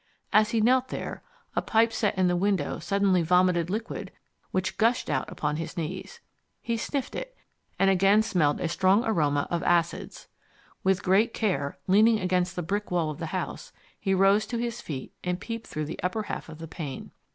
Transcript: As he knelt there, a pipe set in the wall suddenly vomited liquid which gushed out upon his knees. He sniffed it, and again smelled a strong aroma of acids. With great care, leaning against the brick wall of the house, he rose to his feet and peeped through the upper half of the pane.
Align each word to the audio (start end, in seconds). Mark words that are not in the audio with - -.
As 0.33 0.49
he 0.49 0.61
knelt 0.61 0.87
there, 0.87 1.21
a 1.55 1.61
pipe 1.61 1.93
set 1.93 2.17
in 2.17 2.27
the 2.27 2.35
wall 2.35 2.79
suddenly 2.81 3.21
vomited 3.21 3.69
liquid 3.69 4.11
which 4.49 4.79
gushed 4.79 5.11
out 5.11 5.31
upon 5.31 5.57
his 5.57 5.77
knees. 5.77 6.21
He 6.59 6.75
sniffed 6.75 7.13
it, 7.15 7.37
and 7.77 7.87
again 7.91 8.23
smelled 8.23 8.59
a 8.59 8.67
strong 8.67 9.05
aroma 9.05 9.47
of 9.51 9.61
acids. 9.61 10.27
With 10.83 11.03
great 11.03 11.35
care, 11.35 11.77
leaning 11.85 12.19
against 12.19 12.55
the 12.55 12.63
brick 12.63 12.89
wall 12.89 13.11
of 13.11 13.19
the 13.19 13.27
house, 13.27 13.73
he 13.99 14.15
rose 14.15 14.47
to 14.47 14.57
his 14.57 14.81
feet 14.81 15.13
and 15.23 15.39
peeped 15.39 15.67
through 15.67 15.85
the 15.85 15.99
upper 16.01 16.23
half 16.23 16.49
of 16.49 16.57
the 16.57 16.67
pane. 16.67 17.11